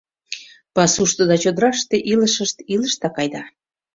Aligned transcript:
Пасушто 0.75 1.21
да 1.29 1.35
чодыраште 1.43 1.95
илышышт 2.11 2.57
илыштак 2.73 3.15
айда. 3.21 3.43